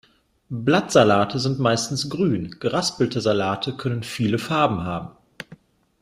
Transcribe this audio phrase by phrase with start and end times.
[0.49, 5.11] Blattsalate sind meistens grün, geraspelte Salate können viele Farben haben.